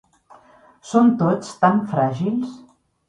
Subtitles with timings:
[0.93, 2.57] Són tots tan fràgils!